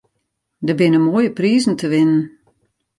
Der 0.65 0.75
binne 0.79 0.99
moaie 1.01 1.31
prizen 1.37 1.75
te 1.79 1.87
winnen. 1.93 2.21